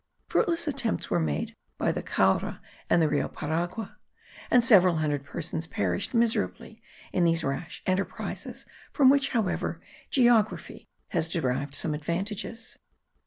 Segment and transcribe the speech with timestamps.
[0.29, 2.59] Fruitless attempts were made by the Caura
[2.89, 3.97] and the Rio Paragua;
[4.49, 6.81] and several hundred persons perished miserably
[7.13, 9.79] in these rash enterprises, from which, however,
[10.09, 12.79] geography has derived some advantages.